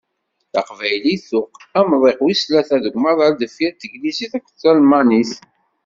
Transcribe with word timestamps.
Taqbaylit, 0.53 1.23
tuɣ 1.29 1.47
amḍiq 1.79 2.19
wis 2.23 2.41
tlata 2.41 2.77
deg 2.83 2.93
umaḍal 2.97 3.33
deffir 3.41 3.71
n 3.73 3.77
teglizit 3.81 4.33
akked 4.37 4.55
telmanit. 4.61 5.31